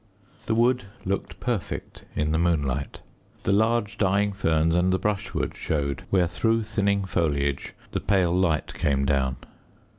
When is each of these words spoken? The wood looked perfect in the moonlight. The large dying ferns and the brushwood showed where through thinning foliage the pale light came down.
The 0.47 0.55
wood 0.55 0.85
looked 1.05 1.39
perfect 1.39 2.05
in 2.15 2.31
the 2.31 2.39
moonlight. 2.39 3.01
The 3.43 3.51
large 3.51 3.99
dying 3.99 4.33
ferns 4.33 4.73
and 4.73 4.91
the 4.91 4.97
brushwood 4.97 5.55
showed 5.55 6.05
where 6.09 6.25
through 6.25 6.63
thinning 6.63 7.05
foliage 7.05 7.75
the 7.91 8.01
pale 8.01 8.33
light 8.35 8.73
came 8.73 9.05
down. 9.05 9.35